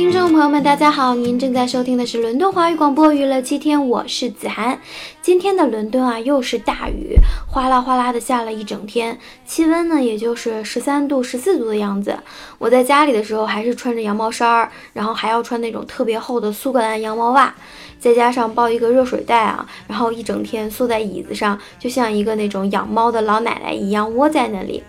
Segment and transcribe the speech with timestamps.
[0.00, 4.80] 听众朋友们，大家好，您正在收听的是伦敦华语广播娱乐七天，我是子涵。
[5.20, 12.18] 今天的伦敦啊，又是大雨，哗啦哗啦的下了一整天，气温呢，也就是十三度、十四度的样子。
[12.56, 17.54] 我在家里的时候还是穿着羊毛衫儿，然后还要穿那种特别厚的苏格兰羊毛袜，
[17.98, 24.82] 再加上抱一个热水袋啊，然后一整天缩在椅子上，就像一个那种养猫的老奶奶一样窝在那里。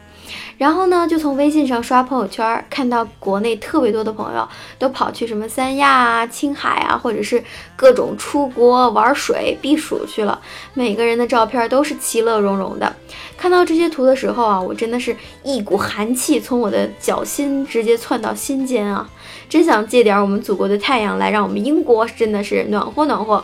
[0.61, 4.47] 然后呢，就从微信上刷朋友圈，看到国内特别多的朋友
[4.77, 7.43] 都跑去什么三亚啊、青海啊，或者是
[7.75, 10.39] 各种出国玩水避暑去了。
[10.75, 12.95] 每个人的照片都是其乐融融的。
[13.35, 19.09] 看到这些图的时候啊，我真的是一股寒气从我的脚心直接窜到心间啊！
[19.49, 23.43] 真想借点我们祖国的太阳来，让我们英国真的是暖和暖和。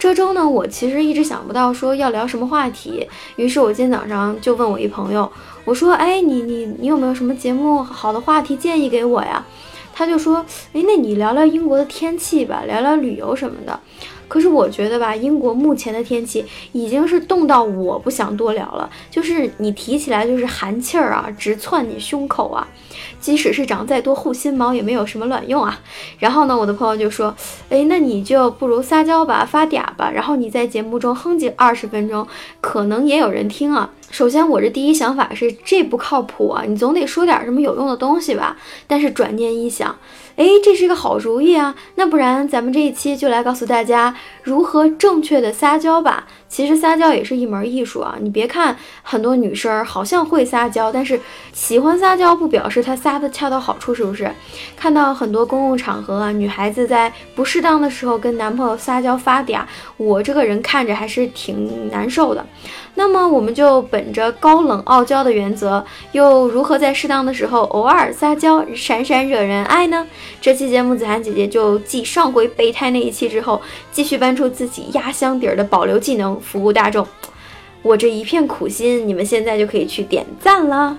[0.00, 5.30] 这周呢，我其实一直想不到说要聊什么话题，于是我今天早上就问我一朋友，
[5.66, 9.44] 我说，哎，你你你有没有什么节目好的话题建议给我呀？
[9.92, 10.38] 他就说，
[10.72, 13.78] 哎，那你聊聊英国的天气吧，聊聊旅游什么的。
[14.26, 22.66] 可是我觉得吧，英国目前的天气已经是冻到我不想多聊了，就是你提起来就是寒气儿啊，直窜你胸口啊。
[23.20, 25.78] 即使是长再多护心毛也没有什么卵用啊。
[26.18, 27.34] 然后呢，我的朋友就说
[27.70, 32.26] ：“哎，那你就不如撒娇吧，发嗲吧，然后你在节目中哼唧二十分钟，
[32.60, 38.56] 可能也有人听啊。”首先，我这第一想法是这不靠谱啊，你总得说点什么有用的东西吧。
[38.86, 39.96] 但是转念一想，
[40.36, 41.74] 哎，这是个好主意啊。
[41.94, 46.26] 那不然咱们这一期就来告诉大家如何正确的撒娇吧。
[46.48, 48.16] 其实撒娇也是一门艺术啊！
[48.20, 51.20] 你别看很多女生好像会撒娇，但是
[51.52, 54.28] 喜欢撒娇不表示她撒的恰到好处，是不是？
[54.76, 59.62] 看到很多公共场合啊，女孩子在不适当的时候跟男朋友撒娇发嗲，
[59.96, 62.44] 我这个人看着还是挺难受的。
[62.96, 70.06] 那么我们就本本着高冷傲娇的原则，又如何在适当的时候偶尔撒娇，闪闪惹人爱呢？
[70.40, 73.60] 这期节目子涵姐姐就继上回备胎那一期之后，
[73.92, 76.40] 继续搬出自己压箱底儿的保留技能。
[76.40, 77.06] 服务大众，
[77.82, 80.96] 我这一片苦心，你们现在就可以去点赞了。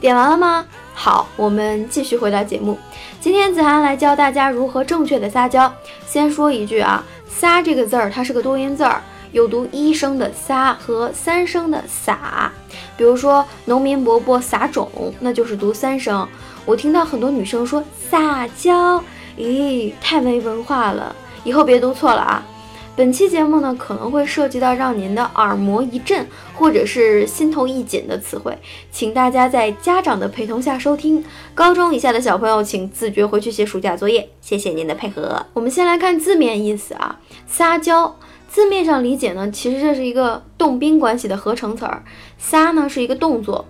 [0.00, 0.64] 点完了吗？
[0.94, 2.78] 好，我们继续回到节目。
[3.20, 5.70] 今天子涵来教大家如何正确的撒娇。
[6.06, 12.52] 先说一句啊，撒这个字儿它是个多音字儿，有读一声的撒和三声的撒。
[12.96, 14.90] 比如说农民伯伯撒种，
[15.20, 16.26] 那就是读三声。
[16.64, 19.02] 我听到很多女生说撒娇，
[19.36, 22.46] 咦，太没文化了，以后别读错了啊。
[22.94, 28.58] 本期节目呢，可能会涉及到让您的耳膜一震，或者是心头一紧的词汇，
[28.90, 31.24] 请大家在家长的陪同下收听。
[31.54, 34.28] 高中以下的小朋友，请自觉回去写暑假作业。
[34.40, 35.46] 谢谢您的配合。
[35.54, 38.18] 我们先来看字面意思啊，撒娇，
[38.48, 42.02] 字面上理解呢，其实这是一个动宾关系的合成词儿，
[42.38, 43.66] 撒呢是一个动作，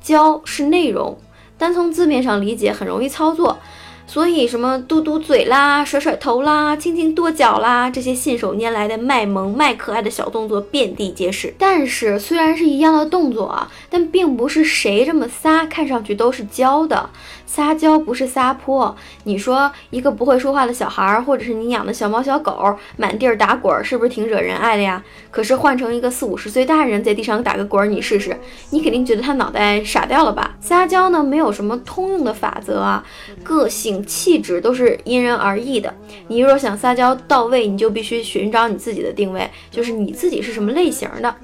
[0.00, 1.18] 教是内容，
[1.56, 3.58] 单从字面上理解很容易操作。
[4.08, 11.54] 所以，什么嘟嘟嘴啦、甩甩头啦、轻轻跺脚啦，这些信手拈来的卖萌卖可爱的小动作遍地皆是。
[11.58, 17.10] 但是，虽然是一样的动作啊，但并不是谁这么撒看上去都是娇的。
[17.44, 18.94] 撒娇不是撒泼。
[19.24, 25.02] 你说一个不会说话的小孩儿，或者是你养的小猫小狗，满地儿打滚，是不是挺惹人爱的呀？
[25.30, 28.38] 可是换成一个四五十岁大人在地上打个滚，你试试，
[28.70, 30.56] 你肯定觉得他脑袋傻掉了吧？
[30.60, 33.04] 撒娇呢，没有什么通用的法则啊，
[33.44, 33.97] 个性。
[34.04, 35.92] 气质都是因人而异的。
[36.28, 41.34] 你若想撒娇到位，你就必须寻找你自己的定位，就是你自己是什么类型的。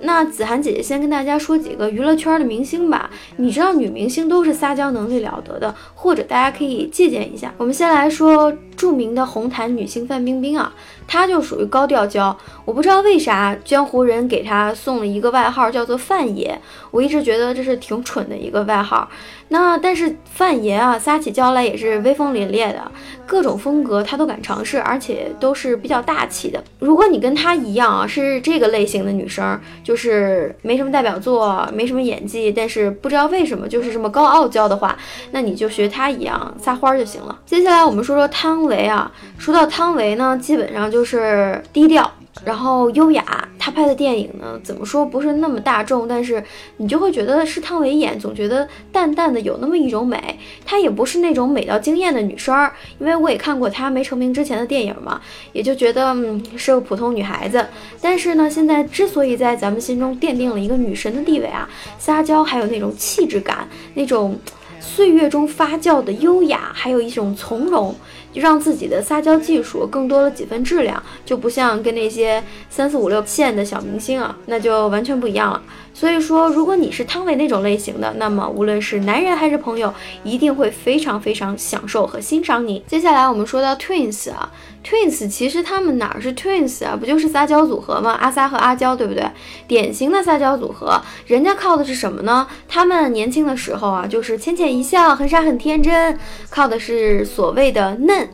[0.00, 3.10] 那子涵姐姐先跟大家说几个娱乐圈的明星吧。
[3.36, 7.54] 你知道女明星都是撒娇能力了得的，或者大家可以借鉴一下。
[7.56, 10.72] 我们先来说著名的红毯女星范冰冰啊。
[11.08, 16.58] 她就属于高调娇，我不知道为啥江湖人给她送了一个外号叫做范爷，
[16.90, 19.08] 我一直觉得这是挺蠢的一个外号。
[19.48, 22.90] 那但是范爷啊，撒起娇来也是威风凛冽的，
[23.24, 26.60] 各种风格他都敢尝试，而且都是比较大气的。
[26.80, 34.98] 如果你跟他一样啊，是这个类型的女生，就是没什么代表作，没什么演技，但是不知道为什么就是这么高傲娇的话，
[35.30, 37.38] 那你就学他一样撒欢就行了。
[37.46, 41.06] 接下来我们说说汤唯啊，说到汤唯呢，基本上就。
[41.06, 42.10] 是低调，
[42.44, 43.48] 然后优雅。
[43.60, 46.42] 他拍的电影呢，怎么说不是那么大众，但是
[46.78, 50.36] 你就会觉得是汤唯演，总觉得淡淡的有那么一种美。
[50.64, 52.68] 她也不是那种美到惊艳的女生，
[52.98, 55.20] 因为我也看过她没成名之前的电影嘛，
[55.52, 57.64] 也就觉得嗯是个普通女孩子。
[58.00, 61.68] 但是呢，现在之所以在咱们心中奠定了一个女神的地位啊，
[62.00, 64.36] 撒娇还有那种气质感，那种
[64.80, 67.94] 岁月中发酵的优雅，还有一种从容。
[68.36, 75.62] 让自己的撒娇技术更多了几分质量，就不像跟那些三四五六线的小明星啊，那就完全不一样了。
[75.92, 79.92] 所以说，如果你是汤唯那种类型的，那么无论是男人还是朋友，
[80.24, 82.84] 一定会非常非常享受和欣赏你。
[82.86, 84.52] 接下来我们说到 Twins 啊
[84.84, 86.94] ，Twins 其实他们哪是 Twins 啊？
[86.94, 88.12] 不就是撒娇组合吗？
[88.20, 89.24] 阿撒和阿娇，对不对？
[89.66, 92.46] 典型的撒娇组合，人家靠的是什么呢？
[92.68, 96.18] 他们年轻的时候啊，就是浅浅一笑，很傻很天真，
[96.50, 98.25] 靠的是所谓的嫩。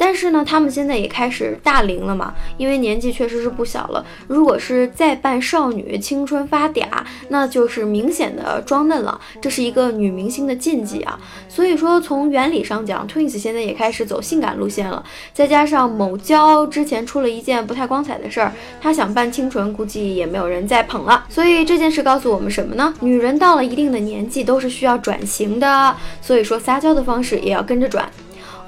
[0.00, 4.06] 但是呢，他们现在也开始大龄了嘛，因为年纪确实是不小了。
[4.28, 6.86] 如果是再扮少女，青春发嗲，
[7.30, 11.18] 那就是明显的装嫩了，这是一个女明星的禁忌啊。
[11.48, 15.04] 所以说，从原理上讲，Twins 现在也开始走性感路线了。
[15.34, 21.26] 再加上某娇之前出了一件不太光彩的事儿，她想扮清纯，估计也没有人再捧了。
[21.28, 22.94] 所以这件事告诉我们什么呢？
[23.00, 28.08] 女人到了一定的年纪都是需要转型的，所以说撒娇的方式也要跟着转。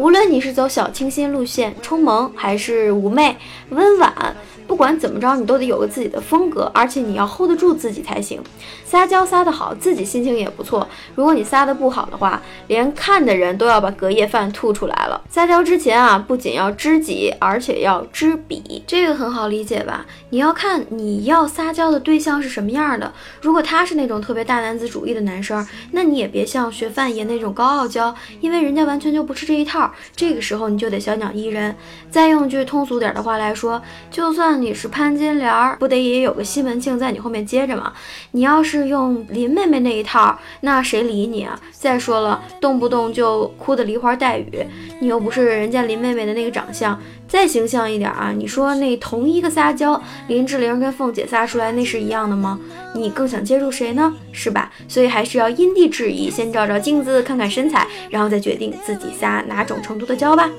[0.00, 3.36] 无论你是走小清新路线，充萌，还是妩媚
[3.68, 4.34] 温婉。
[4.70, 8.40] 不管怎么着，你都得有个自己的风格，而且你要 hold 得住自己才行。
[8.84, 10.86] 撒娇撒得好，自己心情也不错。
[11.16, 15.20] 如果你撒得不好的话，连看的人都要把隔夜饭吐出来了。
[15.28, 20.06] 撒娇之前啊，不仅要知己，而且要知彼，这个很好理解吧？
[20.30, 23.12] 你要看你要撒娇的对象是什么样的。
[23.42, 29.92] 如果他是那种特别大男子主义的男生，那你也别像学范爷那种高傲娇，因为人家完全就不吃这一套。
[30.14, 31.74] 这个时候你就得小鸟依人。
[32.08, 33.82] 再用句通俗点的话来说，
[34.12, 34.59] 就算。
[34.60, 37.92] 你是潘金莲，不得也有个西门庆在你后面接着吗？
[38.32, 41.58] 你要是用林妹妹那一套，那谁理你啊？
[41.72, 44.66] 再说了，动不动就哭的梨花带雨，
[45.00, 48.32] 你又不是人家林妹妹的那个长相，再形象一点啊！
[48.36, 52.58] 你说那同一个撒娇，林志玲跟凤姐撒出来那是一样的吗？
[52.94, 54.14] 你更想接住谁呢？
[54.32, 54.70] 是吧？
[54.86, 60.50] 所以还是要因地制宜，先照照镜子，看看身材，然后再决定自己撒哪种程度的娇吧。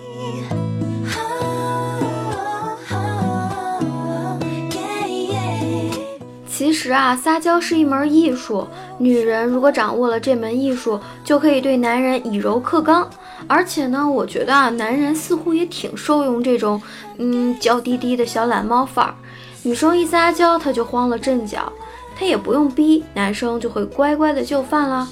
[6.62, 8.68] 其实啊，撒娇是一门艺术。
[9.00, 13.10] 女人如果掌握了这门艺术，就可以对男人以柔克刚。
[13.48, 16.80] 而且呢，我觉得啊，男人似乎也挺受用这种，
[17.18, 19.16] 嗯，娇滴滴的小懒猫范儿。
[19.64, 21.74] 女生一撒娇，他就慌了阵脚，
[22.16, 25.10] 他也不用逼，男生就会乖乖的就范了。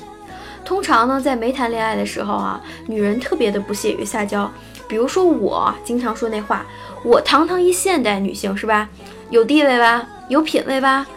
[0.64, 4.48] 通常呢，在没谈恋爱的时候啊，女人特别的不屑于撒娇。
[4.88, 6.64] 比如说我经常说那话，
[7.04, 8.88] 我堂堂一现代女性是吧？
[9.32, 10.08] 有地位吧？
[10.28, 11.08] 有品位吧？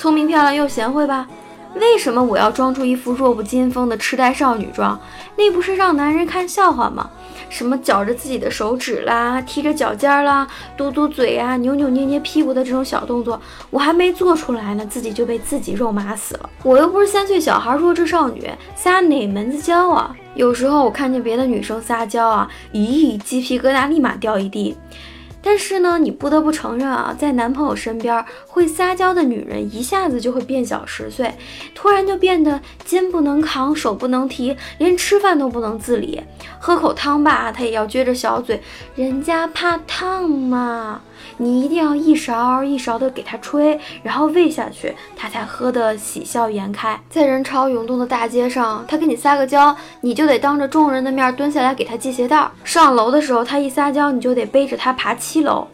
[0.00, 1.28] 聪明漂亮又贤惠吧？
[1.74, 4.98] 为什么我要装出一副弱不禁风的痴呆少女装？
[5.36, 7.10] 那不是让男人看笑话吗？
[7.50, 13.38] 什么绞着自己的手指啦，踢着脚尖啦，嘟嘟嘴呀，扭扭捏捏屁股的这种小动作，
[13.68, 16.48] 我还没做出来呢，自己就被自己肉麻死了。
[16.62, 20.16] 我又不是三岁小孩，弱智少女，撒哪门子娇啊？
[20.34, 24.78] 有时候我看见别的女生撒娇啊，咦，鸡皮疙瘩立马掉一地。
[25.42, 31.34] 但是呢，你不得不承认啊，在男朋友身边会撒娇的女人一下子就会变小十岁，
[31.74, 36.22] 突然就变得肩不能扛，手不能提，连吃饭都不能自理，
[36.58, 38.60] 喝口汤吧，她也要撅着小嘴，
[38.94, 41.00] 人家怕烫嘛。
[41.38, 47.00] 你一定要一勺一勺的给他吹，然后喂下去，他才喝得喜笑颜开。
[47.08, 52.50] 在人潮涌动的大街上，他给你撒个娇，你就得当着众人的面蹲下来给他系鞋带。
[52.64, 55.68] 上楼的时候，他一撒娇，你就得背着他爬七楼。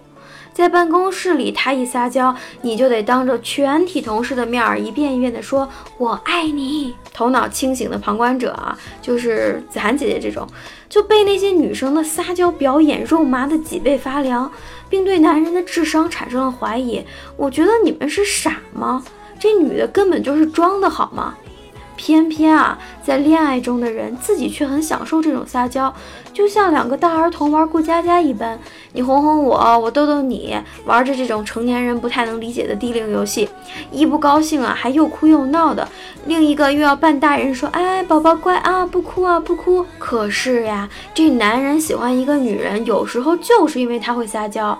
[0.52, 6.94] 在办公室里，他一撒娇，你就得当着全体同事的面儿一遍一遍地说“我爱你”。
[7.12, 10.48] 头脑清醒的旁观者啊，就是子涵姐姐这种，
[10.88, 14.50] 就被那些女生的撒娇表演肉麻的脊背发凉，
[14.88, 17.04] 并对男人的智商产生了怀疑。
[17.36, 19.02] 我觉得你们是傻吗？
[19.38, 21.36] 这女的根本就是装的，好吗？
[21.96, 25.94] 偏偏啊，在恋爱中的人自己却很享受这种撒娇，
[26.32, 28.58] 就像两个大儿童玩过家家一般，
[28.94, 33.48] 你哄哄我，我逗逗你，玩着这种成年人不太能理解的低龄游戏，
[33.92, 35.86] 一不高兴啊还又哭又闹的，
[36.24, 39.86] 另一个又要扮大人说，哎，宝宝乖啊，不哭啊，不哭。
[40.00, 44.76] 可是呀，这男人喜欢一个女人，有时候就是因为他会撒娇。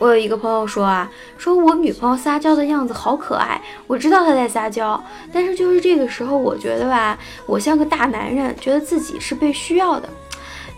[0.00, 5.00] 我有一个朋友说啊，说我女朋友撒娇的样子好可爱，我知道她在撒娇，
[5.32, 10.08] 但是就是这个时候，我觉得吧，我像个大男人，觉得自己是被需要的，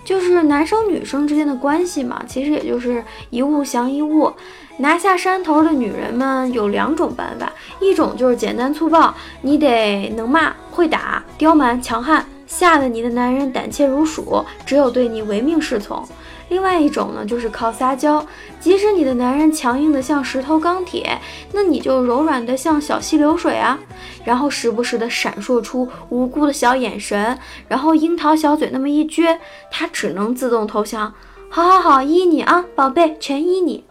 [0.04, 4.32] 就是男生女生之间的关系嘛，其实也就是一物降一物。
[4.78, 16.02] 拿下山头的女人们有两种办法，一种就是简单粗暴，你得能骂会打，刁蛮强悍，吓得你的男人胆怯如鼠，只有对你唯命是从。
[16.50, 18.26] 另外一种呢，就是靠撒娇，
[18.58, 21.18] 即使你的男人强硬的像石头钢铁，
[21.52, 23.78] 那你就柔软的像小溪流水啊，
[24.24, 27.38] 然后时不时的闪烁出无辜的小眼神，
[27.68, 29.38] 然后樱桃小嘴那么一撅，
[29.70, 31.14] 他只能自动投降。
[31.48, 33.84] 好好好，依你啊，宝贝，全依你。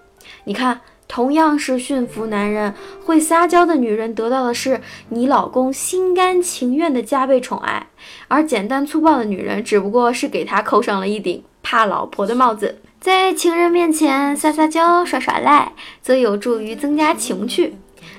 [0.43, 2.73] 你看，同样是驯服男人，
[3.05, 7.87] 会撒娇的女人得到的是你老公心甘情愿的加倍宠爱，
[8.27, 12.79] 而简单粗暴的女人只不过是给他扣上了一顶怕老婆的帽子。
[12.99, 15.71] 在情人面前撒撒娇、耍耍赖，
[16.01, 17.75] 则有助于增加情趣。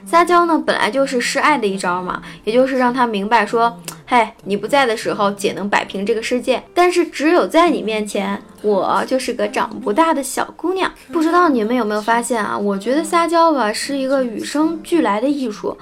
[0.07, 3.76] 撒娇呢，本来就是示爱的一招嘛，也就是让他明白说，
[4.07, 10.88] 嘿，你不在的时候，姐能摆平这个世界，但是只有在你面前，我就是个长不大的小姑娘。
[11.12, 12.57] 不知道你们有没有发现啊？
[12.57, 15.76] 我觉得撒娇吧，是一个与生俱来的艺术。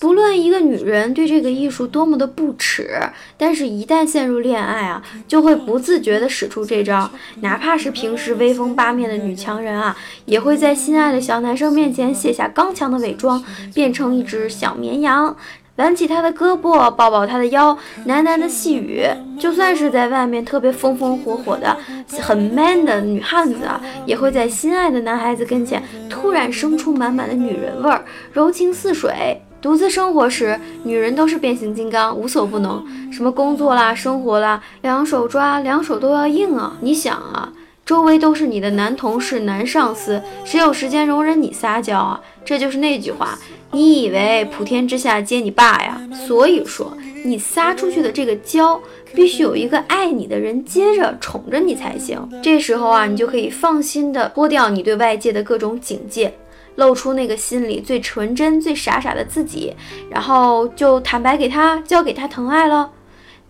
[0.00, 2.88] 不论一个女人对这个艺术多么的不耻，
[3.36, 7.10] 但是一旦陷入恋爱啊，就会不自觉地使出这招。
[7.40, 13.42] 哪怕是平时威风八面的女强人啊，也会在心爱的小男生面前卸下刚强的伪装，
[13.74, 15.36] 变成一只小绵羊，
[15.74, 17.76] 挽起他的胳膊，抱抱他的腰，
[18.06, 19.04] 喃喃的细语。
[19.40, 21.76] 就算是在外面特别风风火火的、
[22.20, 29.42] 很 man 的女汉子啊，也会在心爱的男孩子跟前突然生出满满的女人味儿，柔情似水。
[29.60, 32.84] 独自生活时，女人都是变形金刚，无所不能。
[33.12, 36.76] 什么工作啦、生活啦，两手抓，两手都要硬啊！
[36.80, 37.52] 你想啊，
[37.84, 42.20] 周围都是你的男同事、男上司，谁有时间容忍你撒娇啊？
[42.44, 43.36] 这就是那句话，
[43.72, 46.00] 你以为普天之下皆你爸呀？
[46.12, 48.80] 所以说，你撒出去的这个娇，
[49.12, 52.16] 必须有一个爱你的人接着宠着你才行。
[52.40, 56.32] 这时候啊，你就可以放心的脱掉你对外界的各种警戒。
[56.78, 59.74] 露出那个心里最纯真、最傻傻的自己，
[60.10, 62.90] 然后就坦白给他，交给他疼爱了。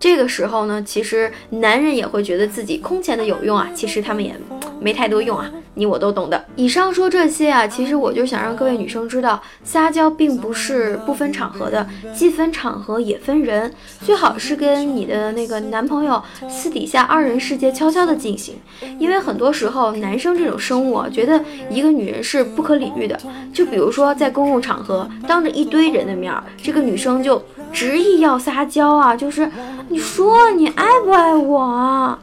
[0.01, 3.69] 这个时候呢，其实男人也会觉得自己空前的有用啊。
[3.75, 4.35] 其实他们也
[4.81, 6.45] 没太多用啊，你我都懂的。
[6.57, 13.73] 以上说这些啊，其实我就想让各位女生知道，撒娇并不是不分场合的，既分场合也分人。
[14.05, 18.57] 最好是跟你的那个男朋友私底下二人世界悄悄的进行，
[18.99, 23.17] 因为很多时候男生这种生物啊，觉得一个女人是不可理喻的。
[23.55, 27.41] 就比如说在公共场合，当着一堆人的面，这个女生就。
[27.71, 29.47] 执意要撒娇啊，就是
[29.91, 32.19] 你说你爱不爱我？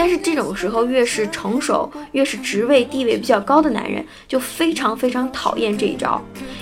[0.00, 6.18] 但是这种时候，越是成熟、越是职位地位比较高的男人，就非常非常讨厌这一招，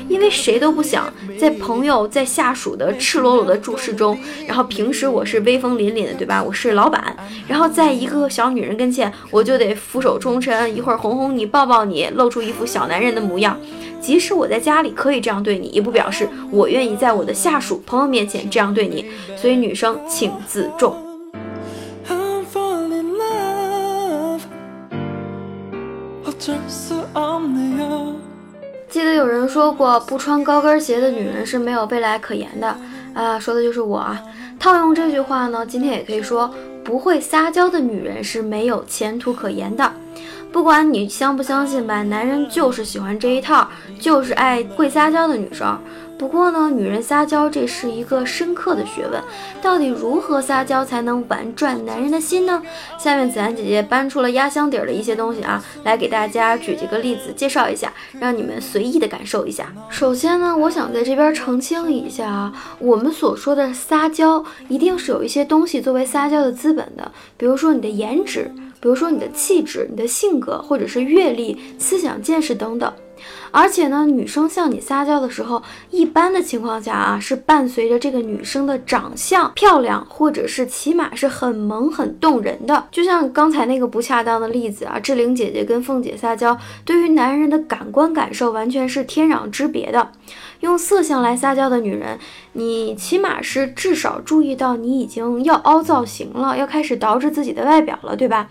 [0.08, 4.18] 因为谁都不想在朋友、在下属的赤裸裸的注视中，
[4.48, 6.42] 然后平时我是威风凛凛的，对吧？
[6.42, 7.16] 我是老板，
[7.46, 13.56] 然后在一个小女人跟前，我就得俯首称臣，一会儿哄哄你、抱抱你，露出一副小男人的模样。
[14.00, 19.04] 即使我在家里可以这样对你，也不表示我愿意在我的下属朋友面前这样对你。
[19.36, 21.07] 所以女生请自重。
[28.88, 32.74] 记得有人说过，不穿高跟鞋的女人是没有未来可言的
[33.12, 34.18] 啊，说的就是我啊。
[34.58, 36.52] 套用这句话呢，今天也可以说，
[36.82, 39.92] 不会撒娇的女人是没有前途可言的。
[40.50, 43.68] 不管你相不相信吧，男人就是喜欢这一套，
[44.00, 45.78] 就是爱会撒娇的女生。
[46.18, 49.22] 不过呢，女人撒娇这是一个深刻的学问，
[49.62, 52.60] 到底如何撒娇才能玩转男人的心呢？
[52.98, 59.72] 下面子安姐姐搬出了压箱底儿的一些东西啊，来给大家举几个例子，介绍一下，让你们随意的感受一下。
[59.88, 68.50] 首先呢，我想在这边澄清一下啊，我们所说的撒娇，一定是有一些东西作为撒娇的资本的，比如说你的颜值。
[68.80, 72.92] 比如说你的气质、你的性格，或者是阅历、思想见识等等。
[73.50, 82.86] 而且呢，女生向你撒娇的时候，一般的情况下啊，是伴随着这个女生的长相漂亮，或者是起码是很萌、很动人的。
[82.90, 90.12] 就像刚才那个不恰当的例子啊，志玲姐姐跟凤姐撒娇，对于男人的感官感受完全是天壤之别的。
[90.60, 92.18] 用色相来撒娇的女人，
[92.54, 98.48] 你起码是至少注意到你已经要凹造型了，要开始捯饬自己的外表了，对吧？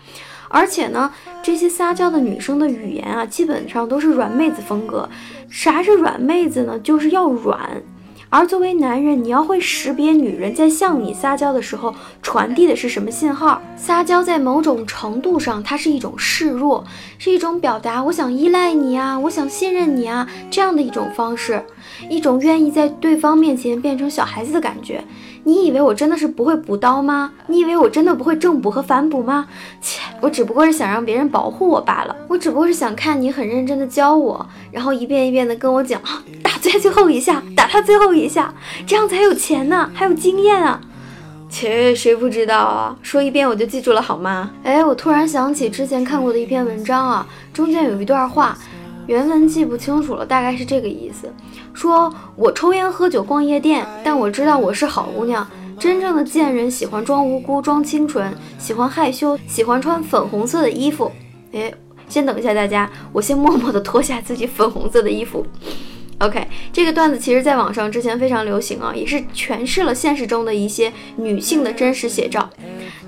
[0.48, 1.12] 而且呢，
[1.42, 5.08] 这些撒娇的女生的语言啊，基本上都是软妹子风格。
[5.50, 6.78] 啥是软妹子呢？
[6.78, 7.82] 就是要软。
[8.30, 13.62] 而作为男人，你要会识别女人在向你撒娇的时候传递的是什么信号。
[13.74, 16.84] 撒娇在某种程度上，它是一种示弱，
[17.18, 21.64] 是一种表达我想依赖你啊，我想信任你啊这样的一种方式，
[22.10, 25.02] 一种愿意在对方面前变成小孩子的感觉。
[25.44, 27.32] 你以为我真的是不会补刀吗？
[27.46, 29.46] 你以为我真的不会正补和反补吗？
[29.80, 32.14] 切，我只不过是想让别人保护我罢了。
[32.28, 36.00] 我只不过是想看你很认真的教我，然后一遍一遍的跟我讲，
[36.42, 38.52] 打最最后一下，打他最后一下，
[38.86, 40.80] 这样才有钱呢，还有经验啊。
[41.50, 42.96] 切，谁不知道啊？
[43.02, 44.50] 说一遍我就记住了好吗？
[44.62, 48.56] 哎，我突然想起之前看过的一篇文章啊，中间有一段话。
[49.08, 51.32] 原文记不清楚了，大概是这个意思：
[51.72, 55.44] 说我抽烟喝酒逛夜店，但我知道我是好姑娘。
[55.78, 61.10] 真正的贱人喜欢装无辜、装清纯，喜欢害羞，喜欢穿粉红色的衣服。
[61.52, 61.72] 哎，
[62.06, 65.46] 先等一下，大家，我先默默地脱下自己粉红色的衣服。
[66.18, 72.50] OK，这个段子其实在网上之前非常流行啊，也是诠释了现实中的一些女性的真实写照。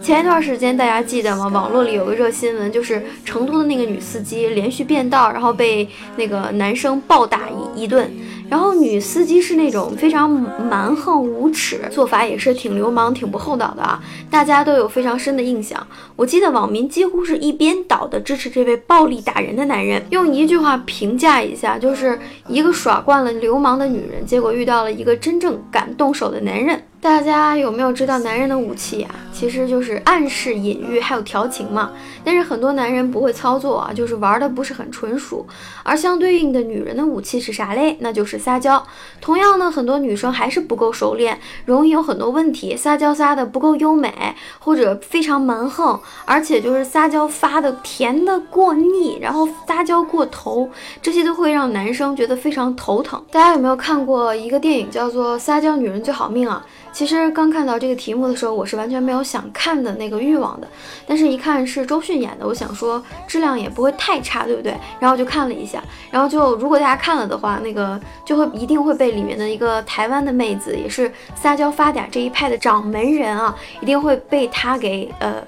[0.00, 1.48] 前一段时间大家记得吗？
[1.48, 8.08] 网络里有个热新闻，就是成都的那个女司机连续变道，然后被那个男生暴打一一顿。
[8.50, 15.86] 然后女司机是那种非常蛮横无耻，做法也是挺流氓、挺不厚道的啊，大家都有非常深的印象。
[16.16, 26.82] 我记得网民几乎是一边倒的支持这位暴力打人的男人，用一句话评价一下，就是一个耍惯了流氓的女人，结果遇到了一个真正敢动手的男人。
[27.00, 29.14] 大家有没有知道男人的武器啊？
[29.32, 31.92] 其实就是暗示、隐喻，还有调情嘛。
[32.22, 35.46] 但是很多男人不会操作啊，就是玩的不是很纯熟。
[35.82, 37.96] 而相对应的女人的武器是啥嘞？
[38.00, 38.86] 那就是撒娇。
[39.18, 44.12] 同样呢，很多女生还是不够熟练，容易有很多问题，撒娇撒的不够优美，
[44.58, 50.68] 或者非常蛮横，而且就是撒娇发的甜的过腻，然后撒娇过头，
[51.00, 53.24] 这些都会让男生觉得非常头疼。
[53.30, 56.62] 大家有没有看过一个电影叫做《撒娇女人最好命》啊？
[56.92, 60.68] 其实刚看到这个题目的时候，我是完全没有想看的那个欲望的。
[61.06, 64.74] 但是，一看是周迅演的，我想说质量也不会太差，对不对？
[64.98, 75.42] 然后就看了一下，然后就如果大家看了的话，那个就会一定会被里面的一个台湾的妹子，也是撒娇发嗲这一派的掌门人啊，一定会被她给呃。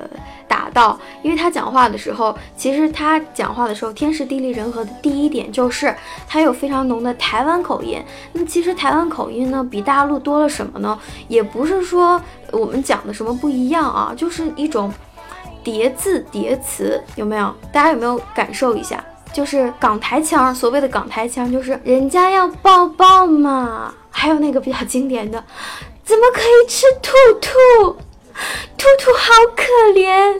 [0.52, 5.94] 打到，因为他讲话的时候，其实他讲话的时候天时地利人和的第一点就是
[6.28, 7.98] 他有非常浓的台湾口音。
[8.34, 10.98] 那其实台湾口音呢，比大陆多了什么呢？
[11.26, 14.92] 也不是说我们讲的什么不一样啊，就是一种
[15.64, 17.54] 叠字叠词，有没有？
[17.72, 19.02] 大家有没有感受一下？
[19.32, 23.94] 就是港台腔，所谓的港台腔就是人家要抱抱嘛。
[24.10, 25.42] 还有那个比较经典的，
[26.04, 27.96] 怎么可以吃兔兔？
[28.78, 29.64] 兔兔好可
[29.98, 30.34] 怜，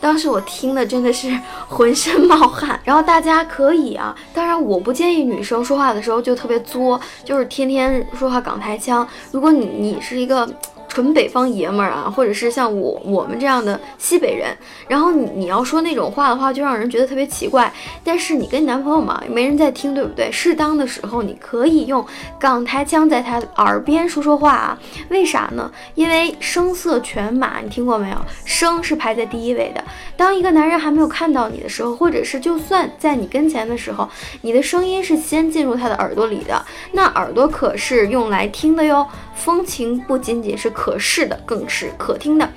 [0.00, 1.28] 当时我听的真的是
[1.68, 2.78] 浑身冒汗。
[2.84, 9.06] 然后大家可以啊，当然我不建议女生说话的时候就特别作，就是天天说话港台腔。
[9.30, 10.48] 如果你你是一个。
[10.96, 14.56] 纯北方爷们儿啊，或者是像我我们这样的西北人，
[14.88, 17.70] 然后你你要说那种话的话，就让人觉得特别奇怪。
[18.02, 20.32] 但是你跟你男朋友嘛，没人在听，对不对？
[20.32, 22.02] 适当的时候你可以用
[22.38, 24.78] 港台腔在他耳边说说话啊。
[25.10, 25.70] 为啥呢？
[25.96, 28.16] 因为声色犬马，你听过没有？
[28.46, 29.84] 声是排在第一位的。
[30.16, 34.08] 当一个男人还没有看到你的时候，或者是就算在你跟前的时候，
[34.40, 36.64] 你的声音是先进入他的耳朵里的。
[36.92, 39.06] 那耳朵可是用来听的哟。
[39.34, 42.48] 风情不仅仅是可可视的，更是可听的。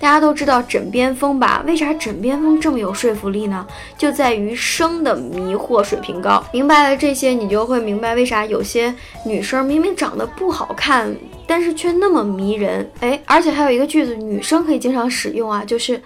[0.00, 1.62] 大家都知道枕边风吧？
[1.64, 3.64] 为啥枕边风这么有说服力呢？
[3.96, 6.44] 就在于声的迷惑水平高。
[6.52, 8.92] 明白了这些，你就会明白为啥有些
[9.24, 11.14] 女生明明长得不好看，
[11.46, 12.88] 但是却那么迷人。
[12.98, 16.00] 哎，而且还有一个句子，女生可以经常使用啊，就是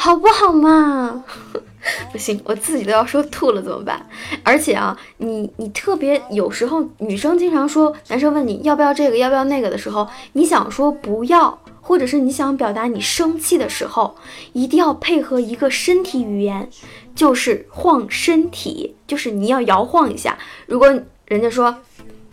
[0.00, 1.24] 好不好嘛？
[2.12, 4.00] 不行，我自己都要说吐了，怎么办？
[4.44, 14.14] 而且啊，你你特别有时候女生经常说，男生问你要不要这个，要不要那个的时候，你想说不要，或者是你想表达你生气的时候，
[14.52, 16.70] 一定要配合一个身体语言，
[17.16, 20.38] 就是晃身体， 就是你要摇晃一下。
[20.66, 20.88] 如果
[21.26, 21.74] 人家说，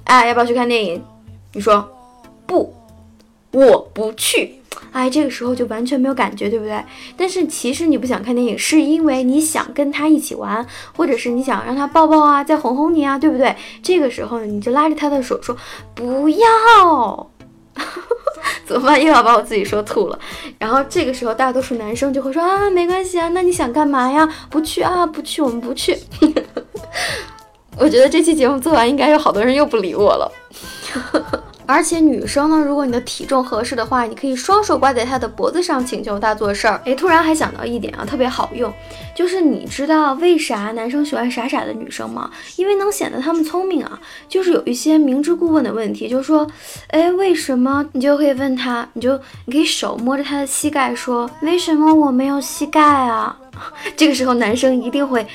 [0.04, 1.04] 哎，要不要去看电影？
[1.54, 1.90] 你说
[2.46, 2.76] 不，
[3.52, 4.62] 我不去。
[4.96, 6.82] 哎，这个时候就完全没有感觉，对不对？
[7.18, 13.54] 但是其实你不想看电影，是因为你想跟他一起玩，或者是你想让他抱抱啊，再哄哄你啊，对不对？
[13.84, 15.54] 这个时候你就拉着他的手说
[15.94, 17.30] 不要，
[18.66, 19.04] 怎么办？
[19.04, 20.18] 又要把我自己说吐了。
[20.58, 24.26] 然后这个时候大多数男生就会说啊，没关系啊，那你想干嘛呀？
[24.50, 26.00] 不去啊，不去，我们不去。
[27.78, 30.32] 我觉得这期节目做完，应该有好多人又不理我了。
[31.68, 36.82] 而且女生呢，如果你的体重合适的话，你可以双手挂在他的脖子上，请求他做事儿。
[36.86, 38.72] 哎，突然还想到一点啊，特别好用，
[39.16, 42.30] 就是你知道为啥男生喜欢傻傻的女生吗？
[42.56, 44.00] 因为能显得他们聪明啊。
[44.28, 46.46] 就是有一些明知故问的问题，就是说，
[46.90, 47.86] 哎，为什么？
[47.94, 53.38] 你就可以问他，你就你可以手摸着他的膝盖说，为什么我没有膝盖啊？
[53.96, 55.26] 这个时候男生一定会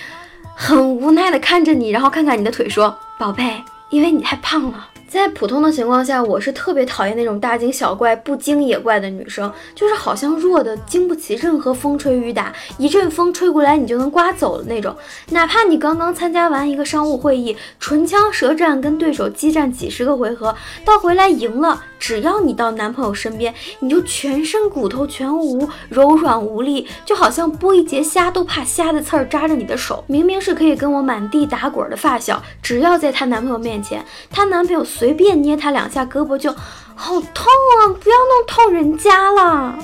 [0.54, 4.86] 很无奈的看着你，然后看看你的腿说，宝贝，因为你太胖了。
[5.10, 14.94] 在普通的情况下，我是特别讨厌那种大惊小怪、不惊也怪的女生，就是好像弱的经不起任何风吹雨打，一阵风吹过来你就能刮走的那种。
[15.30, 30.04] 哪怕你刚刚参加完一个商务会议，唇枪舌战跟对手激战几十个回合，到回来赢了，只要你到男朋友身边，你就全身骨头全无，柔软无力，就好像剥一节虾都怕虾的刺儿扎着你的手。
[30.06, 34.86] 明明是可以跟我满地打滚的发小，只要在她男朋友面前，她男朋友。
[35.00, 36.52] 随便捏他两下胳膊就
[36.94, 37.88] 好痛啊！
[38.02, 39.74] 不要弄痛人家了。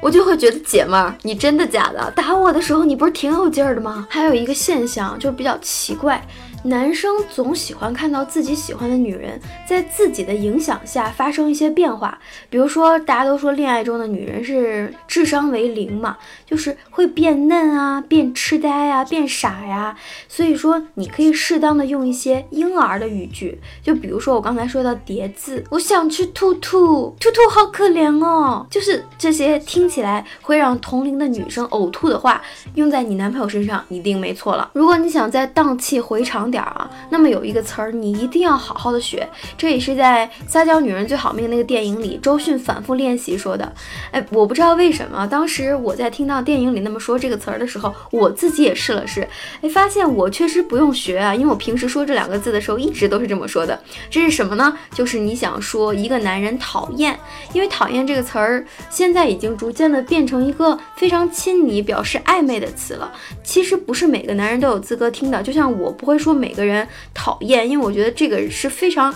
[0.00, 2.10] 我就会觉得姐们儿，你真的假的？
[2.12, 4.06] 打我的时候你不是挺有劲儿的吗？
[4.08, 6.26] 还有一个现象就是比较奇怪。
[6.64, 19.94] 男生总喜欢看到自己喜欢的女人在自己的影响下发生一些变化，比如说大家都说恋爱中的女人是智商为零嘛，就是会变嫩啊，变痴呆啊，变傻呀。
[20.26, 32.40] 所以说你可以适当的用一些婴儿的语句，就比如说我刚才说的叠字，我想吃兔兔，兔兔好可怜哦，就是这些听起来会让同龄的女生呕吐的话，
[32.74, 34.70] 用在你男朋友身上一定没错了。
[34.72, 36.50] 如果你想在荡气回肠。
[36.54, 43.72] 点啊，那么有一个词儿你一定要好好的学，这也是在《撒娇女人最好命》那个电影里周迅反复练习说的。
[44.12, 49.26] 哎，我不知道为什么，当时我在听到电影里那么说这个词儿的时候，我自己也试了试，
[49.62, 53.76] 哎，发现我确实不用学啊，因为我平时说这两个字的时候一直都是这么说的。
[54.10, 54.78] 这是什么呢？
[54.92, 57.18] 就是你想说一个男人讨厌，
[57.52, 63.10] 因为讨厌这个词儿现在已经逐渐的变成一个非常亲昵、表示暧昧的词了。
[63.42, 66.34] 其实不是每个男人都有资格听的，就像我不会说。
[66.44, 69.14] 每个人讨厌，因为我觉得这个是非常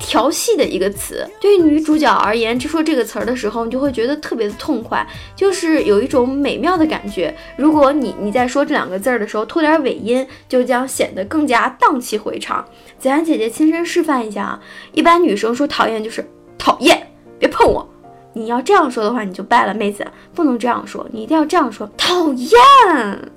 [0.00, 1.24] 调戏的一个词。
[1.40, 7.32] 对于女主角而言，就说这个词儿的时候，你就会觉得特别的痛快，就是有一种美妙的感觉。
[7.56, 12.66] 如果你你在说这两个字儿的时候拖点尾音，就将显得更加荡气回肠。
[12.98, 14.60] 子安姐姐亲身示范一下啊，
[14.92, 17.88] 一般女生说讨厌就是讨厌，别碰我。
[18.32, 22.50] 你要这样说的话，你就败了，妹子，不能这样说，你一定要这样说，讨厌。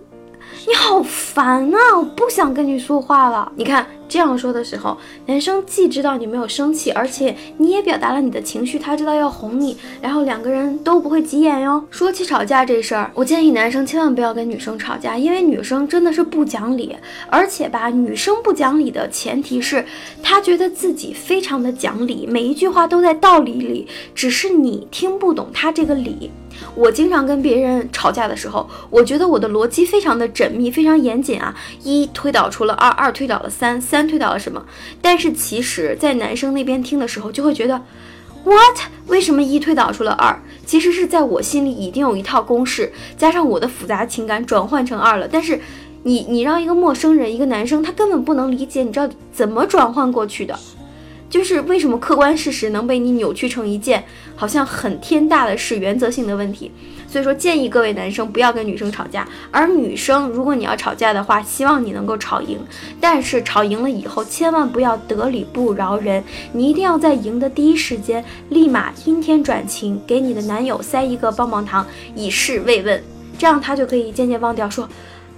[0.69, 1.97] 你好烦啊！
[1.97, 3.51] 我不想跟你说话了。
[3.55, 3.87] 你看。
[4.07, 11.83] 这样说的时候，男生既知道你没有生气，而且你也表达了你的情绪，他知道要哄你，然后两个人都不会急眼哟。
[11.91, 16.95] 说起吵架这事儿，我建议男生千万不要跟女生吵架，因为女生真的是不讲理，
[17.29, 19.85] 而且吧，女生不讲理的前提是
[20.23, 26.31] 她觉得自己非常的讲理，每一句话都在道理里，只是你听不懂她这个理。
[26.75, 34.09] 我经常跟别人吵架的时候，我觉得我的逻辑非常的缜密，非常严谨啊，一推导出了二，二推导了三，三。
[34.09, 34.65] 推导了什么？
[35.03, 37.79] 但是其实，在男生那边听的时候，就会觉得
[38.43, 38.79] ，what？
[39.05, 40.41] 为什么一推导出了二？
[40.65, 45.27] 其实是在我心里已经有一套公式，加上我的复杂情感转换成二了。
[45.31, 45.61] 但是
[46.01, 50.57] 你，你让一个陌生人，一个男生，他根本不能理解，你知道怎么转换过去的？
[51.29, 54.03] 就是为什么客观事实能被你扭曲成一件
[54.35, 56.71] 好像很天大的事，原则性的问题？
[57.07, 62.59] 所以说，建议各位男生不要跟女生吵架，而女生，如果你要吵架的话，希望你能够吵赢。
[63.01, 73.03] 但是吵赢了以后，千万不要得理不饶人，你一定要在赢的第一时间，立马阴天转晴，给你的男友塞一个棒棒糖，以示慰问，
[73.39, 74.87] 这样他就可以渐渐忘掉，说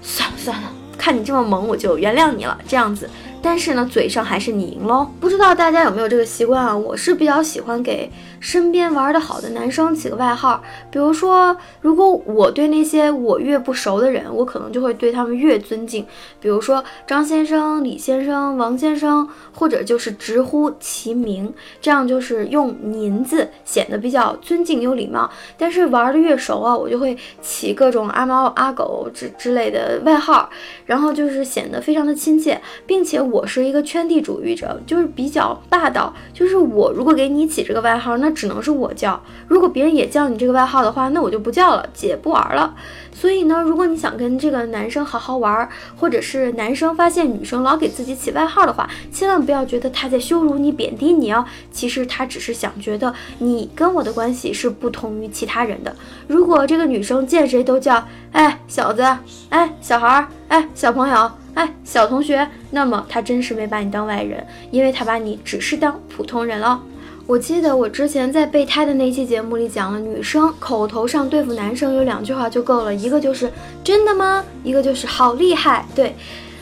[0.01, 3.09] 算了算了，看你这么萌，我就原谅你了，这样子。
[3.43, 5.09] 但是呢，嘴上还是你赢喽。
[5.19, 6.77] 不知道大家有没有这个习惯啊？
[6.77, 8.07] 我是比较喜欢给
[8.39, 10.61] 身边玩的好的男生起个外号。
[10.91, 16.05] 比如说，如果我对那些我越不熟的人，我可能就会对他们越尊敬。
[16.39, 21.51] 比如说张先生、李先生、王先生，或者就是直呼其名，
[21.81, 25.27] 这样就是用“您”字，显得比较尊敬有礼貌。
[25.57, 30.47] 但是玩的越熟啊，我就会起各种阿猫阿狗之之类的外号，
[30.85, 33.30] 然后就是显得非常的亲切，并且。
[33.31, 36.13] 我是一个圈地主义者，就是比较霸道。
[36.33, 39.21] 就是我如果给你起这个外号，那只能是我叫。
[39.47, 42.75] 如果别人也叫你这个外号的话，那我就不叫了，姐不玩了。
[43.13, 51.45] 所以呢，如果你想跟这个男生好好玩，或者是男生发现女生老给自己起外号的话，千万不要觉得他在羞辱你、贬低你哦。
[51.71, 55.95] 其实他只是想觉得你跟我的关系是不同于其他人的。
[56.27, 59.01] 如果这个女生见谁都叫哎小子、
[59.49, 61.40] 哎小孩、哎小朋友。
[61.53, 66.81] 哎，小同学，那么他真是没把你当外人，因为他把你只是当普通人了。
[67.27, 73.51] 我记得我之前在备胎的那期节目里讲了，女生口头上对付男生有两句话就够了，一个就是
[73.83, 74.43] 真的吗？
[74.63, 75.85] 一个就是好厉害。
[75.95, 76.15] 对，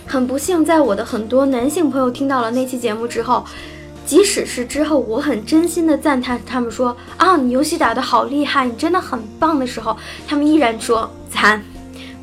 [0.05, 3.43] 很不幸，在我的很多男性朋友听到了那期节目之后，
[4.05, 9.95] 即使是之后我很真心的赞叹他们说啊，你游戏打得好厉害，你真的很棒的时候，
[10.27, 11.63] 他们依然说惨。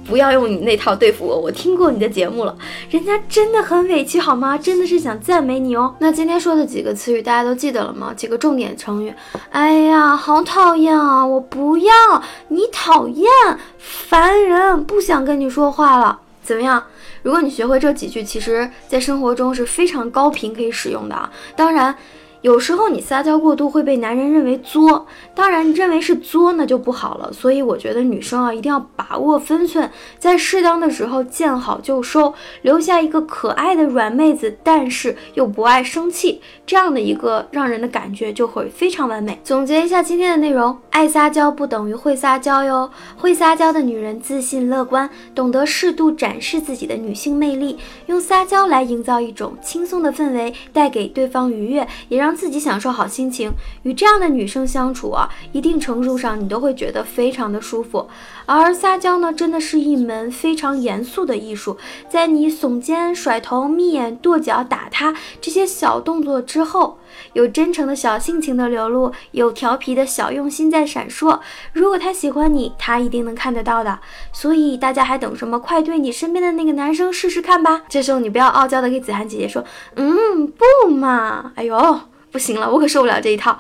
[0.07, 2.57] 不要用你那套对付我，我听过你的节目了，
[2.91, 4.57] 人家真的很委屈好吗？
[4.57, 5.95] 真的是想赞美你哦。
[5.99, 8.13] 那今天说的几个词语大家都记得了吗？
[8.15, 9.13] 几个重点成语。
[9.51, 11.27] 哎呀，好讨厌啊！
[11.27, 11.93] 我不要
[12.49, 13.29] 你讨厌，
[13.79, 16.21] 烦人，不想跟你说话了。
[16.43, 16.83] 怎么样？
[17.23, 21.31] 如果你学会这几句，其实在生活中是非常高频可以使用的啊。
[21.57, 21.95] 当然。
[22.47, 25.05] 有时候你撒娇过度会被男人认为作，
[25.35, 27.33] 当然认为是作那就不好了。
[27.33, 32.33] 所以我觉得女生啊一定要把握分寸，在适当的时候见好就收，
[32.63, 39.41] 留下一个可爱的软妹子，但是又不爱生气，这样的一个让人的感觉就会非常完美。
[39.43, 53.51] 总结一下今天的内容：爱撒娇不等于会撒娇哟，会撒娇的女人自信乐观，懂得适度展示自己的女性魅力，用撒娇来营造一种轻松的氛围，带给对方愉悦，也让自己享受好心情。
[53.83, 58.09] 与这样的女生相处啊，一定程度上你都会觉得非常的舒服。
[58.45, 61.77] 而撒娇呢，真的是一门非常严肃的艺术，
[62.09, 66.99] 在你耸肩、甩头、眯眼、跺脚、打他这些小动作之后，
[67.33, 71.41] 有真诚的小性情的流露，有调皮的小用心在闪烁。
[71.73, 73.99] 如果他喜欢你，他一定能看得到的。
[74.33, 75.59] 所以大家还等什么？
[75.59, 77.83] 快对你身边的那个男生试试看吧。
[77.89, 79.65] 这时候你不要傲娇的给子涵姐姐说，
[79.97, 82.01] 嗯，不嘛，哎呦。
[82.37, 83.59] 不行了，我可受不了这一套。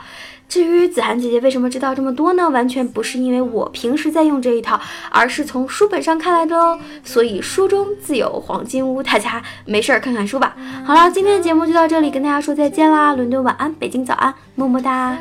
[0.50, 2.50] 至于子涵姐姐为什么知道这么多呢？
[2.50, 4.78] 完全不是因为我平时在用这一套，
[5.10, 6.78] 而是从书本上看来的哦。
[7.02, 10.54] 所以书中自有黄金屋，大家没事儿看看书吧。
[10.84, 13.14] 好了，今天的节目就到这里，跟大家说再见啦！
[13.14, 15.16] 伦敦晚安，北京早安，么么哒。